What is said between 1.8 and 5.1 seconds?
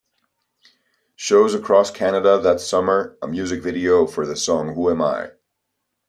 Canada that summer, a music video for the song Who Am